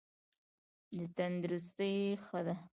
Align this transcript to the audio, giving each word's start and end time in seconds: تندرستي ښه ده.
تندرستي 1.15 1.91
ښه 2.25 2.39
ده. 2.45 2.55